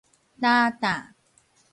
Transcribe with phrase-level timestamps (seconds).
[0.41, 1.13] 擔擔